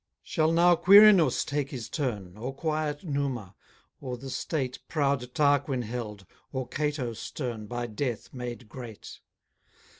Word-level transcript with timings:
Shall 0.23 0.51
now 0.51 0.75
Quirinus 0.75 1.45
take 1.45 1.69
his 1.69 1.87
turn, 1.87 2.35
Or 2.35 2.55
quiet 2.55 3.03
Numa, 3.03 3.53
or 4.01 4.17
the 4.17 4.31
state 4.31 4.79
Proud 4.87 5.31
Tarquin 5.35 5.83
held, 5.83 6.25
or 6.51 6.67
Cato 6.67 7.13
stern, 7.13 7.67
By 7.67 7.85
death 7.85 8.33
made 8.33 8.67
great? 8.67 9.19